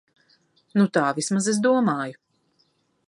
Nu 0.79 0.85
tā 0.97 1.03
vismaz 1.19 1.49
es 1.53 1.59
domāju. 1.67 2.19